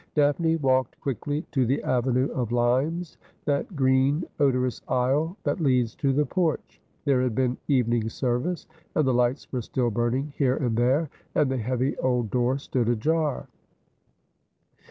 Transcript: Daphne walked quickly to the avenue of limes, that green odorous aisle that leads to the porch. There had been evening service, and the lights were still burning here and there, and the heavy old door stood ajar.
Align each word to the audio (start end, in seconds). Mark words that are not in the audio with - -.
Daphne 0.15 0.55
walked 0.55 0.99
quickly 0.99 1.43
to 1.51 1.63
the 1.63 1.83
avenue 1.83 2.29
of 2.31 2.51
limes, 2.51 3.19
that 3.45 3.75
green 3.75 4.23
odorous 4.39 4.81
aisle 4.87 5.37
that 5.43 5.59
leads 5.59 5.93
to 5.97 6.11
the 6.11 6.25
porch. 6.25 6.81
There 7.05 7.21
had 7.21 7.35
been 7.35 7.57
evening 7.67 8.09
service, 8.09 8.65
and 8.95 9.05
the 9.07 9.13
lights 9.13 9.51
were 9.51 9.61
still 9.61 9.91
burning 9.91 10.33
here 10.35 10.55
and 10.57 10.75
there, 10.75 11.11
and 11.35 11.51
the 11.51 11.57
heavy 11.57 11.95
old 11.99 12.31
door 12.31 12.57
stood 12.57 12.89
ajar. 12.89 13.47